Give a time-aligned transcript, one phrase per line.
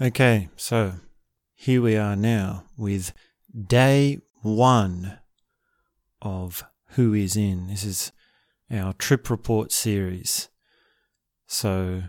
[0.00, 0.94] Okay, so
[1.54, 3.12] here we are now with
[3.56, 5.20] day one
[6.20, 7.68] of Who Is In.
[7.68, 8.10] This is
[8.72, 10.48] our trip report series.
[11.46, 12.02] So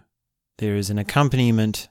[0.58, 1.90] there is an accompaniment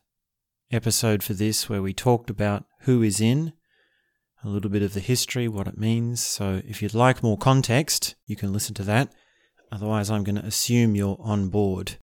[0.72, 3.52] episode for this where we talked about who is in,
[4.42, 6.20] a little bit of the history, what it means.
[6.20, 9.12] So if you'd like more context, you can listen to that.
[9.70, 11.98] Otherwise, I'm going to assume you're on board.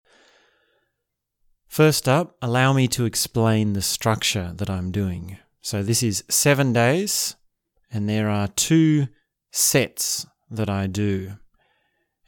[1.68, 5.38] First up, allow me to explain the structure that I'm doing.
[5.62, 7.36] So this is seven days,
[7.92, 9.08] and there are two
[9.52, 11.34] sets that I do.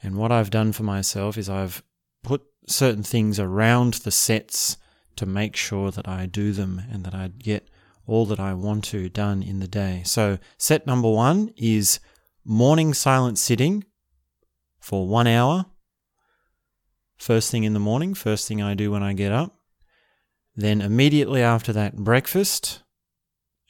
[0.04, 1.84] And what I've done for myself is I've
[2.23, 4.78] put certain things around the sets
[5.16, 7.70] to make sure that I do them and that I get
[8.06, 10.02] all that I want to done in the day.
[10.06, 12.00] So, set number one is
[12.44, 13.84] morning silent sitting
[14.80, 15.66] for one hour
[17.20, 19.55] first thing in the morning, first thing I do when I get up.
[20.55, 22.82] Then immediately after that, breakfast.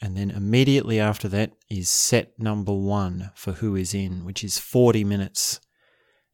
[0.01, 4.57] And then immediately after that is set number one for Who Is In, which is
[4.57, 5.59] 40 minutes.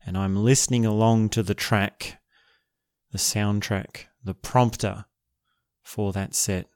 [0.06, 2.20] And I'm listening along to the track,
[3.12, 5.06] the soundtrack, the prompter
[5.82, 6.68] for that set.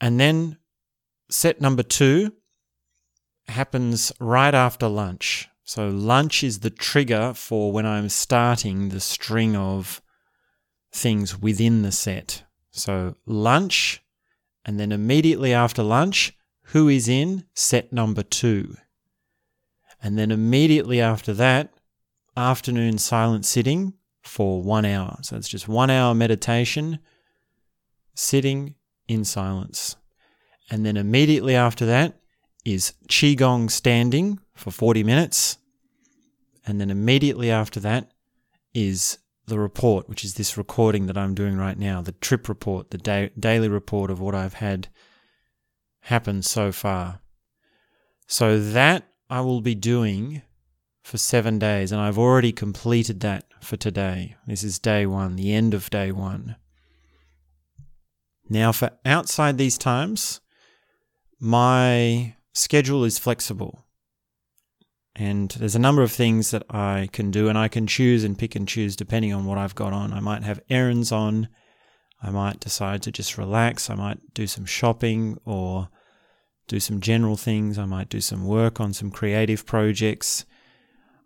[0.00, 0.58] And then
[1.30, 2.32] set number two
[3.48, 5.48] happens right after lunch.
[5.64, 10.02] So lunch is the trigger for when I'm starting the string of
[10.92, 12.44] things within the set.
[12.70, 14.02] So lunch,
[14.64, 16.36] and then immediately after lunch,
[16.68, 18.76] who is in set number two.
[20.02, 21.72] And then immediately after that,
[22.36, 25.18] afternoon silent sitting for one hour.
[25.22, 26.98] So it's just one hour meditation,
[28.14, 28.74] sitting
[29.08, 29.96] in silence.
[30.70, 32.20] And then immediately after that
[32.64, 35.58] is Qigong standing for 40 minutes.
[36.66, 38.12] And then immediately after that
[38.72, 42.90] is the report, which is this recording that I'm doing right now, the trip report,
[42.90, 44.88] the da- daily report of what I've had
[46.00, 47.20] happen so far.
[48.26, 50.40] So that I will be doing
[51.02, 54.34] for seven days, and I've already completed that for today.
[54.46, 56.56] This is day one, the end of day one.
[58.48, 60.40] Now, for outside these times,
[61.38, 63.83] my schedule is flexible.
[65.16, 68.38] And there's a number of things that I can do, and I can choose and
[68.38, 70.12] pick and choose depending on what I've got on.
[70.12, 71.48] I might have errands on.
[72.20, 73.88] I might decide to just relax.
[73.90, 75.88] I might do some shopping or
[76.66, 77.78] do some general things.
[77.78, 80.46] I might do some work on some creative projects.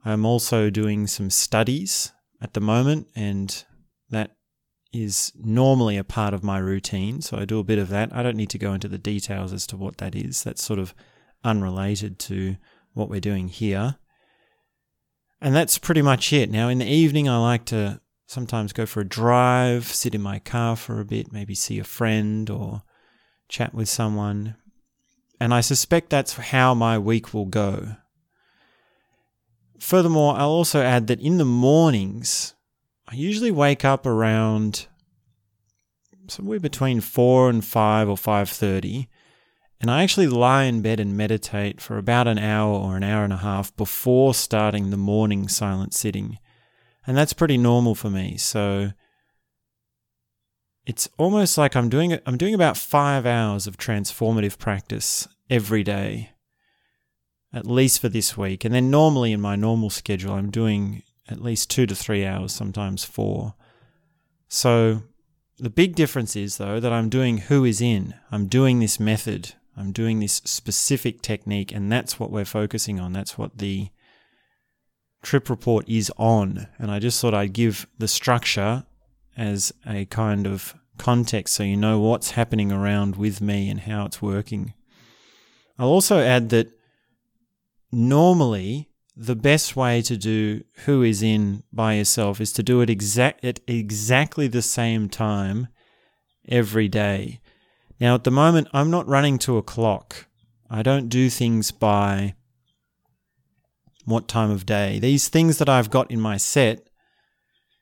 [0.05, 2.13] I'm also doing some studies
[2.43, 3.65] at the moment, and
[4.11, 4.33] that
[4.93, 7.21] is normally a part of my routine.
[7.21, 8.13] So I do a bit of that.
[8.13, 10.43] I don't need to go into the details as to what that is.
[10.43, 10.95] That's sort of
[11.45, 12.57] unrelated to
[12.99, 13.97] what we're doing here.
[15.41, 16.51] And that's pretty much it.
[16.51, 20.39] Now, in the evening, I like to sometimes go for a drive, sit in my
[20.41, 22.83] car for a bit, maybe see a friend or
[23.49, 24.57] chat with someone.
[25.41, 27.97] And I suspect that's how my week will go.
[29.79, 32.55] Furthermore, I'll also add that in the mornings,
[33.07, 34.89] I usually wake up around
[36.27, 39.09] somewhere between 4 and 5 or 5:30
[39.81, 43.23] and I actually lie in bed and meditate for about an hour or an hour
[43.23, 46.39] and a half before starting the morning silent sitting.
[47.07, 48.37] And that's pretty normal for me.
[48.37, 48.91] So
[50.85, 56.31] it's almost like I'm doing I'm doing about 5 hours of transformative practice every day.
[57.53, 58.65] At least for this week.
[58.65, 62.53] And then normally in my normal schedule I'm doing at least 2 to 3 hours,
[62.53, 63.55] sometimes 4.
[64.49, 65.03] So
[65.57, 68.15] the big difference is though that I'm doing who is in.
[68.33, 73.13] I'm doing this method I'm doing this specific technique, and that's what we're focusing on.
[73.13, 73.91] That's what the
[75.23, 76.67] trip report is on.
[76.79, 78.85] And I just thought I'd give the structure
[79.37, 84.07] as a kind of context so you know what's happening around with me and how
[84.07, 84.75] it's working.
[85.79, 86.73] I'll also add that
[87.93, 92.91] normally the best way to do who is in by yourself is to do it
[92.91, 95.69] exact at exactly the same time
[96.49, 97.41] every day.
[98.01, 100.27] Now, at the moment, I'm not running to a clock.
[100.71, 102.35] I don't do things by
[104.05, 104.99] what time of day.
[104.99, 106.89] These things that I've got in my set,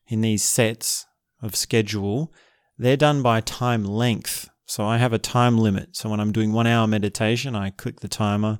[0.08, 1.06] in these sets
[1.42, 2.32] of schedule,
[2.78, 4.48] they're done by time length.
[4.66, 5.96] So I have a time limit.
[5.96, 8.58] So when I'm doing one hour meditation, I click the timer.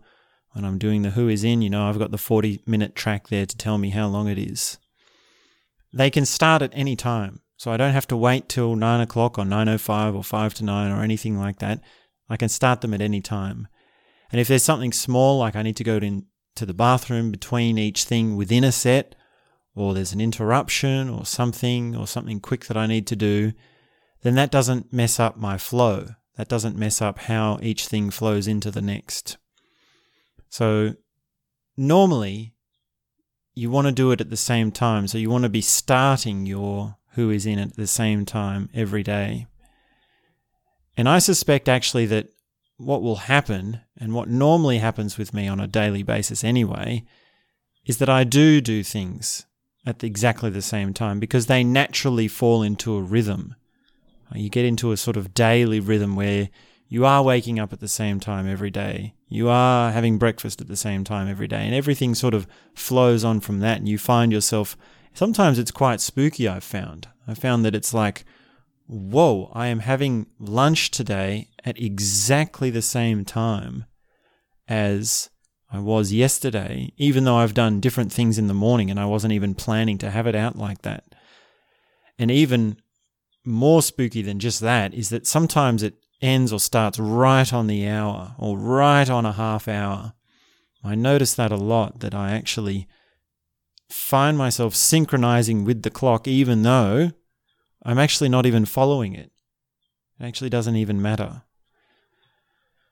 [0.52, 3.28] When I'm doing the who is in, you know, I've got the 40 minute track
[3.28, 4.78] there to tell me how long it is.
[5.92, 7.40] They can start at any time.
[7.56, 10.92] So I don't have to wait till nine o'clock or 9.05 or 5 to 9
[10.92, 11.80] or anything like that.
[12.28, 13.68] I can start them at any time.
[14.30, 16.22] And if there's something small, like I need to go to,
[16.56, 19.14] to the bathroom between each thing within a set,
[19.74, 23.52] or there's an interruption or something, or something quick that I need to do,
[24.22, 26.08] then that doesn't mess up my flow.
[26.36, 29.38] That doesn't mess up how each thing flows into the next.
[30.50, 30.94] So
[31.76, 32.54] normally
[33.54, 35.06] you want to do it at the same time.
[35.06, 39.02] So you want to be starting your who is in at the same time every
[39.02, 39.46] day.
[40.96, 42.28] And I suspect actually that
[42.76, 47.04] what will happen, and what normally happens with me on a daily basis anyway,
[47.86, 49.46] is that I do do things
[49.86, 53.54] at exactly the same time because they naturally fall into a rhythm.
[54.34, 56.50] You get into a sort of daily rhythm where
[56.88, 59.14] you are waking up at the same time every day.
[59.28, 63.24] You are having breakfast at the same time every day, and everything sort of flows
[63.24, 63.78] on from that.
[63.78, 64.76] And you find yourself
[65.16, 66.46] sometimes it's quite spooky.
[66.46, 67.08] I've found.
[67.26, 68.24] I found that it's like,
[68.86, 73.86] whoa, I am having lunch today at exactly the same time
[74.68, 75.30] as
[75.72, 79.32] I was yesterday, even though I've done different things in the morning and I wasn't
[79.32, 81.04] even planning to have it out like that.
[82.18, 82.76] And even
[83.44, 87.88] more spooky than just that is that sometimes it ends or starts right on the
[87.88, 90.12] hour or right on a half hour.
[90.84, 92.86] I notice that a lot that I actually
[93.90, 97.12] find myself synchronizing with the clock even though
[97.82, 99.30] I'm actually not even following it.
[100.18, 101.42] It actually doesn't even matter.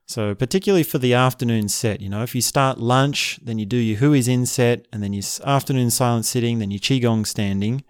[0.07, 3.79] So, particularly for the afternoon set, you know, if you start lunch, then you do
[3.79, 7.83] your who is in set, and then your afternoon silent sitting, then your Qigong standing.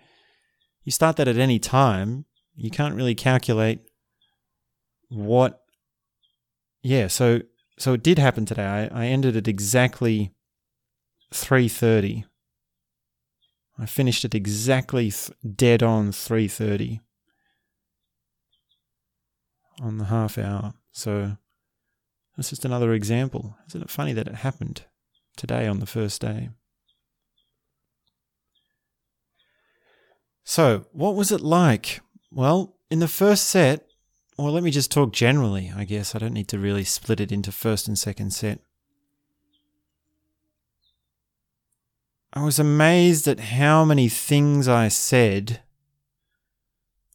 [0.84, 2.24] You start that at any time,
[2.56, 3.80] you can't really calculate
[5.08, 5.60] what
[6.82, 7.40] yeah so
[7.78, 10.32] so it did happen today i, I ended at exactly
[11.32, 12.24] 3.30
[13.78, 17.00] i finished at exactly th- dead on 3.30
[19.82, 20.74] on the half hour.
[20.92, 21.36] So
[22.36, 23.56] that's just another example.
[23.68, 24.84] Isn't it funny that it happened
[25.36, 26.50] today on the first day?
[30.44, 32.00] So what was it like?
[32.30, 33.86] Well in the first set
[34.36, 36.14] well, let me just talk generally, I guess.
[36.14, 38.58] I don't need to really split it into first and second set.
[42.36, 45.62] I was amazed at how many things I said,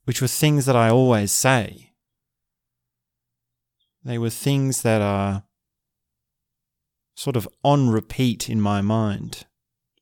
[0.06, 1.92] which were things that I always say.
[4.06, 5.44] They were things that are
[7.16, 9.46] sort of on repeat in my mind,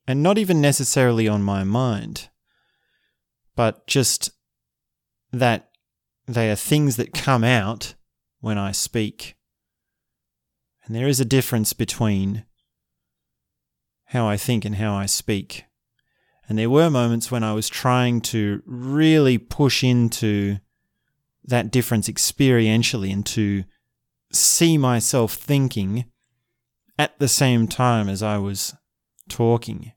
[0.06, 2.28] and not even necessarily on my mind,
[3.56, 4.30] but just
[5.32, 5.70] that
[6.28, 7.96] they are things that come out
[8.38, 9.34] when I speak.
[10.84, 12.44] And there is a difference between
[14.08, 15.64] how I think and how I speak.
[16.48, 20.58] And there were moments when I was trying to really push into
[21.44, 23.64] that difference experientially and to
[24.32, 26.06] see myself thinking
[26.98, 28.74] at the same time as I was
[29.28, 29.92] talking.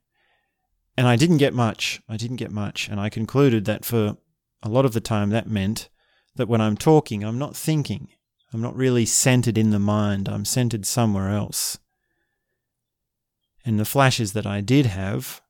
[0.98, 2.02] And I didn't get much.
[2.10, 2.90] I didn't get much.
[2.90, 4.18] And I concluded that for
[4.62, 5.90] a lot of the time that meant
[6.36, 8.10] that when I'm talking, I'm not thinking.
[8.54, 10.28] I'm not really centered in the mind.
[10.28, 11.80] I'm centered somewhere else.
[13.66, 15.42] And the flashes that I did have,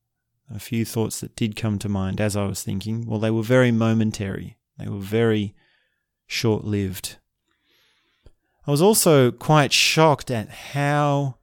[0.53, 3.43] a few thoughts that did come to mind as I was thinking, well, they were
[3.43, 4.57] very momentary.
[4.77, 5.55] They were very
[6.27, 7.17] short lived.
[8.67, 11.37] I was also quite shocked at how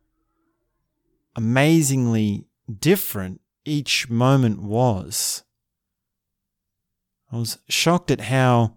[1.35, 2.47] amazingly
[2.79, 5.43] different each moment was.
[7.33, 8.75] I was shocked at how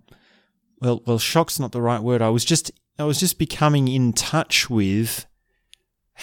[0.81, 2.21] well, well, shock's not the right word.
[2.21, 5.27] I was just, I was just becoming in touch with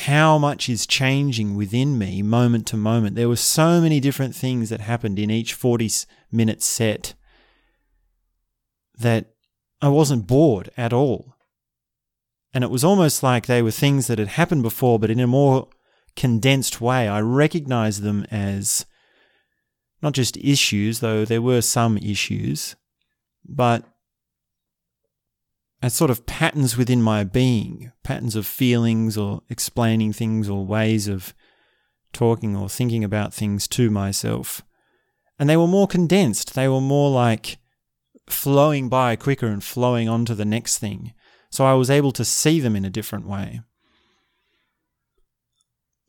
[0.01, 3.17] how much is changing within me moment to moment.
[3.17, 5.91] There were so many different things that happened in each 40
[6.31, 7.15] minute set
[8.99, 9.33] that
[9.81, 11.35] I wasn't bored at all.
[12.55, 15.27] And it was almost like they were things that had happened before, but in a
[15.27, 15.69] more
[16.17, 17.09] condensed way.
[17.09, 18.87] I recognized them as
[20.03, 22.77] not just issues, though there were some issues,
[23.45, 23.85] but
[25.81, 31.07] as sort of patterns within my being, patterns of feelings or explaining things or ways
[31.07, 31.35] of
[32.13, 34.63] talking or thinking about things to myself.
[35.39, 36.55] And they were more condensed.
[36.55, 37.59] They were more like
[38.27, 41.15] flowing by quicker and flowing on to the next thing.
[41.51, 43.61] So I was able to see them in a different way.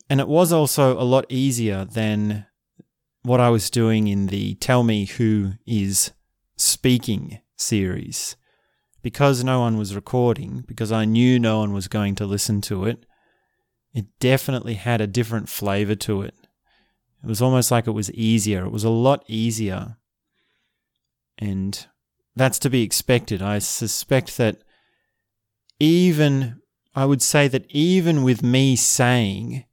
[0.09, 2.47] And it was also a lot easier than
[3.21, 6.11] what I was doing in the Tell Me Who Is
[6.57, 8.35] Speaking series
[9.01, 12.86] because no one was recording, because I knew no one was going to listen to
[12.86, 13.06] it,
[13.94, 16.36] it definitely had a different flavor to it.
[17.24, 18.65] It was almost like it was easier.
[18.65, 19.98] It was a lot easier.
[21.38, 21.88] And
[22.36, 23.41] that's to be expected.
[23.41, 24.63] I suspect that
[25.79, 26.62] even,
[26.96, 29.65] I would say that even with me saying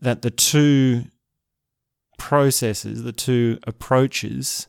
[0.00, 1.04] that the two
[2.18, 4.68] processes, the two approaches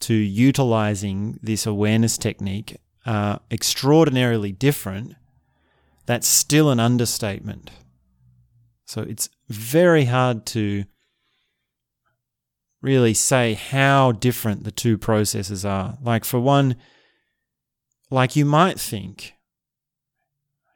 [0.00, 2.76] to utilizing this awareness technique
[3.06, 5.14] are extraordinarily different,
[6.06, 7.70] that's still an understatement.
[8.84, 10.84] So it's very hard to
[12.82, 15.98] really say how different the two processes are.
[16.02, 16.76] Like, for one,
[18.10, 19.34] like you might think,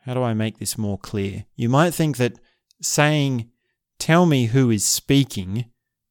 [0.04, 1.46] how do I make this more clear?
[1.56, 2.38] You might think that
[2.80, 3.50] saying,
[3.98, 5.64] tell me who is speaking,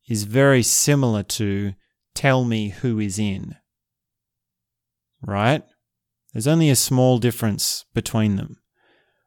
[0.08, 1.74] is very similar to
[2.14, 3.56] tell me who is in.
[5.22, 5.64] Right?
[6.34, 8.58] There's only a small difference between them,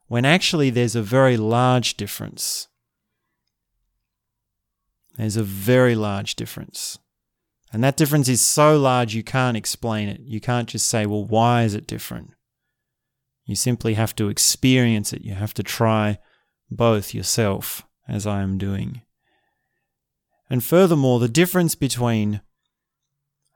[0.07, 2.69] when actually there's a very large difference.
[5.17, 6.99] There's a very large difference.
[7.73, 10.21] And that difference is so large you can't explain it.
[10.21, 12.31] You can't just say, well, why is it different?
[13.45, 15.23] You simply have to experience it.
[15.23, 16.19] You have to try
[16.71, 19.03] both yourself, as I am doing.
[20.51, 22.41] And furthermore, the difference between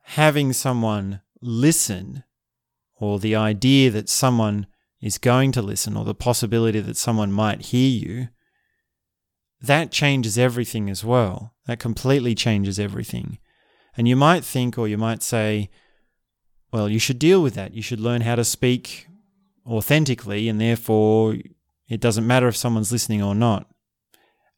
[0.03, 2.25] having someone listen,
[2.97, 4.67] or the idea that someone
[5.01, 8.29] is going to listen, or the possibility that someone might hear you,
[9.63, 11.55] that changes everything as well.
[11.67, 13.39] That completely changes everything.
[13.97, 15.71] And you might think, or you might say,
[16.73, 17.75] well, you should deal with that.
[17.75, 19.09] You should learn how to speak
[19.67, 21.37] authentically, and therefore
[21.89, 23.69] it doesn't matter if someone's listening or not.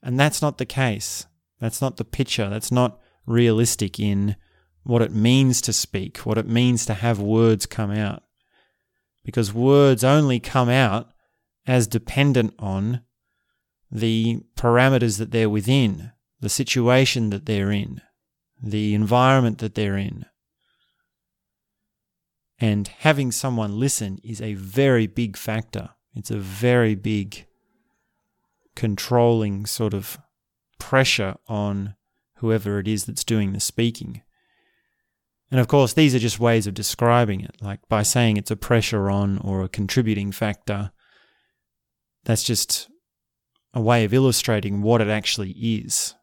[0.02, 1.26] And that's not the case.
[1.61, 2.49] That's not the picture.
[2.50, 4.37] That's not realistic in
[4.84, 8.22] what it means to speak, what it means to have words come out.
[9.24, 11.08] Because words only come out
[11.66, 13.02] as dependent on
[13.90, 18.00] the parameters that they're within, the situation that they're in,
[18.60, 20.24] the environment that they're in.
[22.58, 25.90] And having someone listen is a very big factor.
[26.14, 27.46] It's a very big
[28.74, 30.18] controlling sort of
[30.78, 31.94] pressure on
[32.36, 34.22] whoever it is that's doing the speaking.
[35.52, 37.56] And of course, these are just ways of describing it.
[37.61, 40.92] Like by saying it's a pressure on or a contributing factor,
[42.25, 42.88] that's just
[43.75, 46.14] a way of illustrating what it actually is.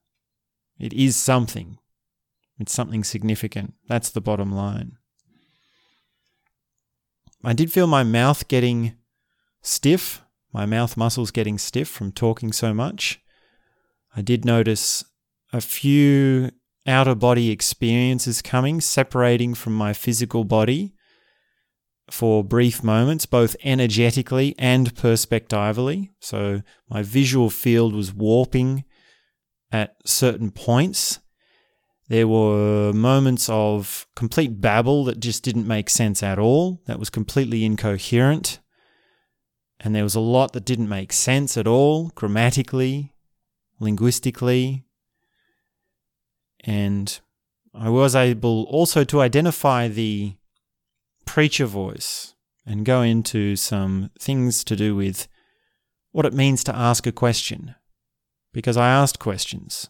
[0.79, 1.77] It is something.
[2.57, 3.75] It's something significant.
[3.87, 4.93] That's the bottom line.
[7.43, 8.95] I did feel my mouth getting
[9.61, 13.21] stiff, my mouth muscles getting stiff from talking so much.
[14.15, 15.03] I did notice
[15.53, 16.49] a few
[16.89, 20.93] outer body experiences coming, separating from my physical body
[22.11, 26.11] for brief moments, both energetically and perspectively.
[26.19, 28.83] So my visual field was warping
[29.71, 31.19] at certain points.
[32.07, 37.11] There were moments of complete babble that just didn't make sense at all, that was
[37.11, 38.59] completely incoherent.
[39.79, 43.13] And there was a lot that didn't make sense at all, grammatically,
[43.79, 44.85] linguistically.
[46.63, 47.19] And
[47.73, 50.35] I was able also to identify the
[51.25, 52.33] preacher voice
[52.65, 55.27] and go into some things to do with
[56.11, 57.75] what it means to ask a question.
[58.51, 59.89] Because I asked questions.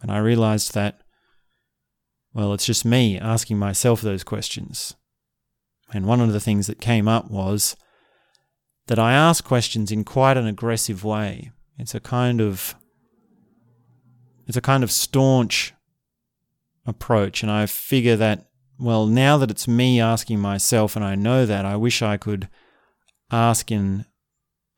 [0.00, 1.02] And I realized that,
[2.32, 4.94] well, it's just me asking myself those questions.
[5.92, 7.76] And one of the things that came up was
[8.86, 11.50] that I ask questions in quite an aggressive way.
[11.78, 12.74] It's a kind of
[14.52, 15.72] it's a kind of staunch
[16.84, 21.46] approach and I figure that well, now that it's me asking myself and I know
[21.46, 22.50] that, I wish I could
[23.30, 24.04] ask in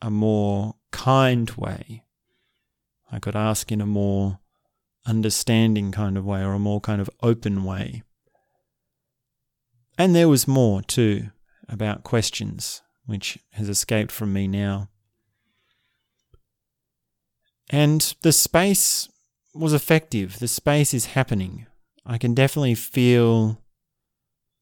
[0.01, 2.05] a more kind way.
[3.11, 4.39] I could ask in a more
[5.07, 8.05] understanding kind of way or a more kind of open way.
[9.99, 11.31] And there was more too
[11.69, 14.89] about questions, which has escaped from me now.
[17.71, 19.09] And the space
[19.55, 20.39] was effective.
[20.39, 21.67] The space is happening.
[22.05, 23.63] I can definitely feel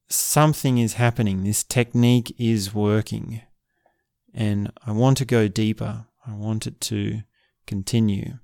[0.08, 1.44] something is happening.
[1.44, 3.42] This technique is working.
[4.34, 6.06] And I want to go deeper.
[6.26, 7.22] I want it to
[7.66, 8.38] continue.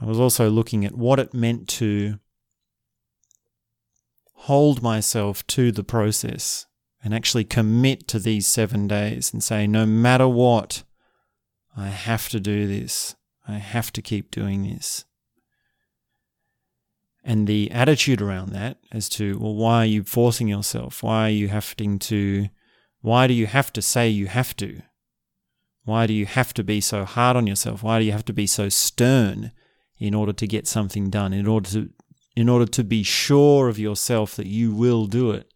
[0.00, 2.18] I was also looking at what it meant to
[4.32, 6.66] hold myself to the process
[7.02, 10.84] and actually commit to these seven days and say, no matter what,
[11.76, 13.16] I have to do this.
[13.48, 15.06] I have to keep doing this.
[17.24, 21.02] And the attitude around that as to well why are you forcing yourself?
[21.02, 22.48] Why are you having to
[23.00, 24.82] why do you have to say you have to?
[25.84, 27.82] Why do you have to be so hard on yourself?
[27.82, 29.52] Why do you have to be so stern
[29.98, 31.90] in order to get something done in order to
[32.36, 35.52] in order to be sure of yourself that you will do it?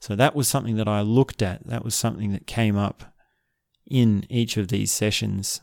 [0.00, 1.66] So that was something that I looked at.
[1.66, 3.14] That was something that came up
[3.86, 5.60] in each of these sessions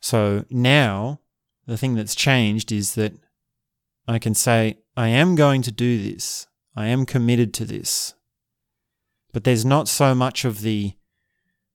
[0.00, 1.20] so now
[1.66, 3.12] the thing that's changed is that
[4.06, 6.46] I can say, I am going to do this.
[6.74, 8.14] I am committed to this.
[9.32, 10.94] But there's not so much of the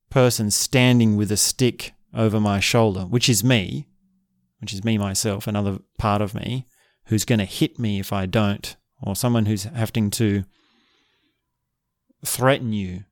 [0.10, 3.88] person standing with a stick over my shoulder, which is me,
[4.60, 6.68] which is me myself, another part of me,
[7.06, 10.44] who's going to hit me if I don't, or someone who's having to
[12.26, 13.04] threaten you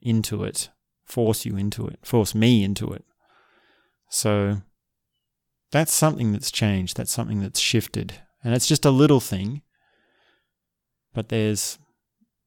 [0.00, 0.70] into it,
[1.04, 3.04] force you into it, force me into it.
[4.10, 4.60] So
[5.70, 6.96] that's something that's changed.
[6.96, 8.14] That's something that's shifted.
[8.44, 9.62] And it's just a little thing.
[11.14, 11.78] But there's,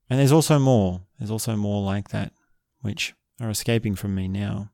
[0.10, 1.02] and there's also more.
[1.18, 2.34] There's also more like that,
[2.82, 4.72] which are escaping from me now.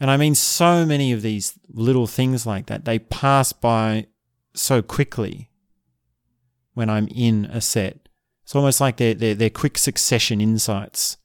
[0.00, 4.06] And I mean, so many of these little things like that, they pass by
[4.54, 5.50] so quickly
[6.74, 8.08] when I'm in a set.
[8.42, 11.18] It's almost like they're, they're, they're quick succession insights.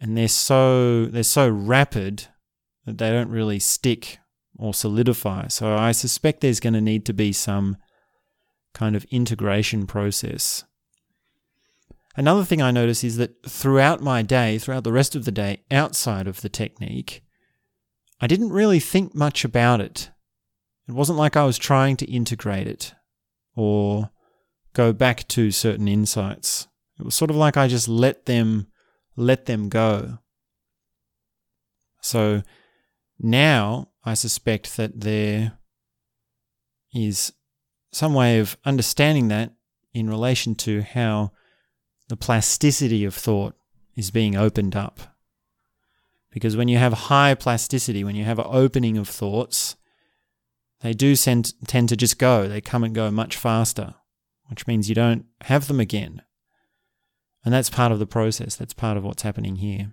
[0.00, 2.28] And they're so, they're so rapid
[2.88, 4.18] that they don't really stick
[4.56, 5.46] or solidify.
[5.48, 7.76] So I suspect there's going to need to be some
[8.72, 10.64] kind of integration process.
[12.16, 15.62] Another thing I notice is that throughout my day, throughout the rest of the day,
[15.70, 17.22] outside of the technique,
[18.20, 20.10] I didn't really think much about it.
[20.88, 22.94] It wasn't like I was trying to integrate it
[23.54, 24.10] or
[24.72, 26.68] go back to certain insights.
[26.98, 28.68] It was sort of like I just let them
[29.14, 30.18] let them go.
[32.00, 32.42] So
[33.18, 35.52] now I suspect that there
[36.94, 37.32] is
[37.92, 39.52] some way of understanding that
[39.92, 41.32] in relation to how
[42.08, 43.54] the plasticity of thought
[43.96, 45.00] is being opened up.
[46.30, 49.76] Because when you have high plasticity, when you have an opening of thoughts,
[50.80, 52.46] they do tend, tend to just go.
[52.46, 53.94] They come and go much faster,
[54.48, 56.22] which means you don't have them again.
[57.44, 58.54] And that's part of the process.
[58.56, 59.92] That's part of what's happening here.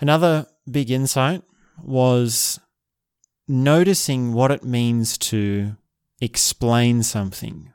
[0.00, 1.42] Another big insight
[1.82, 2.60] was
[3.46, 5.76] noticing what it means to
[6.20, 7.72] explain something.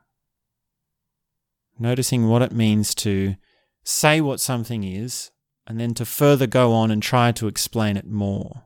[1.80, 3.36] Noticing what it means to
[3.84, 5.32] say what something is
[5.66, 8.64] and then to further go on and try to explain it more.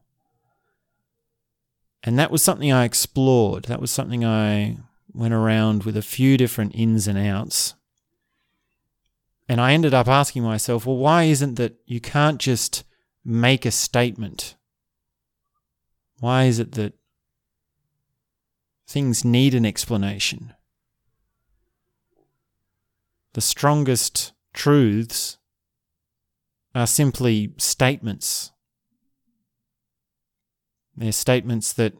[2.03, 3.65] And that was something I explored.
[3.65, 4.77] That was something I
[5.13, 7.73] went around with a few different ins and outs.
[9.49, 12.83] And I ended up asking myself, well, why isn't that you can't just
[13.27, 14.55] make a statement?
[16.19, 16.93] Why is it that
[18.87, 20.53] things need an explanation?
[23.33, 25.37] The strongest truths
[26.73, 28.51] are simply statements.
[30.95, 31.93] They're statements that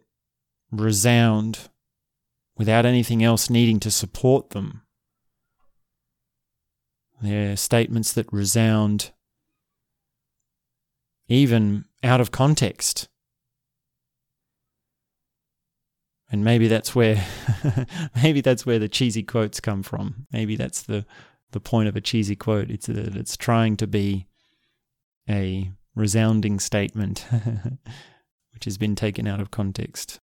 [0.72, 1.70] resound
[2.58, 4.84] without anything else needing to support them.
[7.22, 9.12] They're statements that resound
[11.28, 13.08] even out of context.
[16.30, 17.24] And maybe that's where
[18.22, 20.28] maybe that's where the cheesy quotes come from.
[20.32, 21.06] Maybe that's the
[21.52, 22.70] the point of a cheesy quote.
[22.70, 24.28] It's that it's trying to be
[25.30, 27.26] a resounding statement
[28.54, 30.20] which has been taken out of context.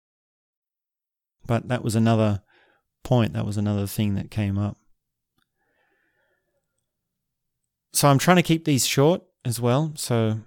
[1.46, 2.42] But that was another
[3.04, 4.78] point, that was another thing that came up.
[7.92, 9.94] So I'm trying to keep these short as well.
[9.96, 10.42] So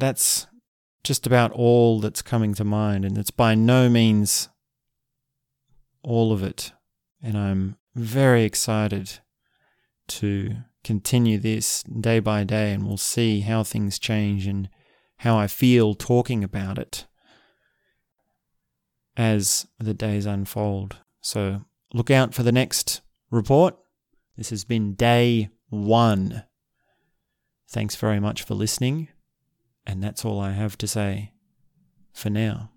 [0.00, 0.46] that's
[1.04, 4.48] just about all that's coming to mind, and it's by no means
[6.02, 6.72] all of it.
[7.22, 9.20] And I'm very excited
[10.08, 14.68] to continue this day by day, and we'll see how things change and
[15.18, 17.06] how I feel talking about it
[19.16, 20.98] as the days unfold.
[21.20, 23.76] So look out for the next report.
[24.36, 26.44] This has been day one.
[27.68, 29.08] Thanks very much for listening.
[29.90, 31.32] And that's all I have to say
[32.12, 32.70] for now.